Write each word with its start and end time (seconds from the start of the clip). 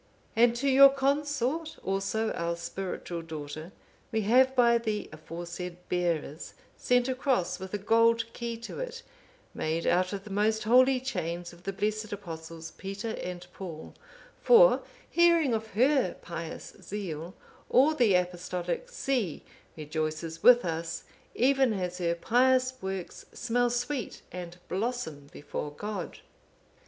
And 0.35 0.55
to 0.55 0.67
your 0.67 0.89
consort(510) 0.89 1.77
also, 1.83 2.31
our 2.31 2.55
spiritual 2.55 3.21
daughter, 3.21 3.71
we 4.11 4.21
have 4.21 4.55
by 4.55 4.79
the 4.79 5.07
aforesaid 5.13 5.77
bearers 5.89 6.55
sent 6.75 7.07
a 7.07 7.13
cross, 7.13 7.59
with 7.59 7.75
a 7.75 7.77
gold 7.77 8.25
key 8.33 8.57
to 8.61 8.79
it, 8.79 9.03
made 9.53 9.85
out 9.85 10.11
of 10.11 10.23
the 10.23 10.31
most 10.31 10.63
holy 10.63 10.99
chains 10.99 11.53
of 11.53 11.65
the 11.65 11.71
blessed 11.71 12.11
Apostles, 12.11 12.71
Peter 12.79 13.09
and 13.09 13.45
Paul; 13.53 13.93
for, 14.41 14.81
hearing 15.07 15.53
of 15.53 15.67
her 15.73 16.15
pious 16.19 16.73
zeal, 16.81 17.35
all 17.69 17.93
the 17.93 18.15
Apostolic 18.15 18.89
see 18.89 19.43
rejoices 19.77 20.41
with 20.41 20.65
us, 20.65 21.03
even 21.35 21.73
as 21.73 21.99
her 21.99 22.15
pious 22.15 22.73
works 22.81 23.27
smell 23.33 23.69
sweet 23.69 24.23
and 24.31 24.57
blossom 24.67 25.27
before 25.31 25.69
God. 25.69 26.17